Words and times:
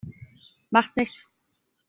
Macht 0.71 0.97
nichts. 0.97 1.29